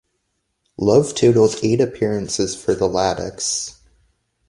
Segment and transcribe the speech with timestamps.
[0.79, 3.75] Love totalled eight appearances for the Latics.